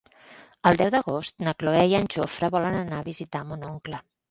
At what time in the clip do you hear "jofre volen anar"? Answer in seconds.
2.15-3.05